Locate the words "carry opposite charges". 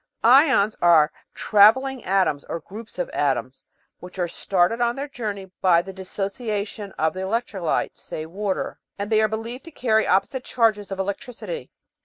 9.71-10.89